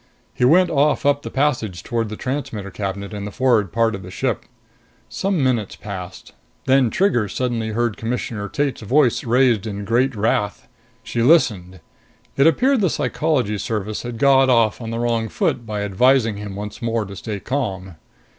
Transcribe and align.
He 0.33 0.43
went 0.45 0.71
off 0.71 1.05
up 1.05 1.21
the 1.21 1.29
passage 1.29 1.83
toward 1.83 2.09
the 2.09 2.15
transmitter 2.15 2.71
cabinet 2.71 3.13
in 3.13 3.23
the 3.25 3.29
forward 3.31 3.71
part 3.71 3.93
of 3.93 4.01
the 4.01 4.09
ship. 4.09 4.45
Some 5.09 5.43
minutes 5.43 5.75
passed. 5.75 6.33
Then 6.65 6.89
Trigger 6.89 7.27
suddenly 7.29 7.67
heard 7.69 7.97
Commissioner 7.97 8.49
Tate's 8.49 8.81
voice 8.81 9.23
raised 9.23 9.67
in 9.67 9.85
great 9.85 10.15
wrath. 10.15 10.67
She 11.03 11.21
listened. 11.21 11.81
It 12.35 12.47
appeared 12.47 12.81
the 12.81 12.89
Psychology 12.89 13.59
Service 13.59 14.01
had 14.01 14.17
got 14.17 14.49
off 14.49 14.81
on 14.81 14.89
the 14.89 14.97
wrong 14.97 15.29
foot 15.29 15.67
by 15.67 15.83
advising 15.83 16.35
him 16.37 16.55
once 16.55 16.81
more 16.81 17.05
to 17.05 17.15
stay 17.15 17.39
calm. 17.39 17.97